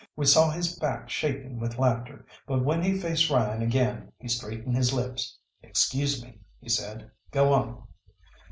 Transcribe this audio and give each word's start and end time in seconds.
We 0.15 0.25
saw 0.25 0.49
his 0.49 0.79
back 0.79 1.11
shaking 1.11 1.59
with 1.59 1.77
laughter, 1.77 2.25
but 2.47 2.65
when 2.65 2.81
he 2.81 2.97
faced 2.99 3.29
Ryan 3.29 3.61
again 3.61 4.11
he 4.17 4.27
straightened 4.27 4.75
his 4.75 4.91
lips. 4.93 5.37
"Excuse 5.61 6.23
me," 6.23 6.39
he 6.59 6.69
said, 6.69 7.11
"go 7.29 7.53
on." 7.53 7.83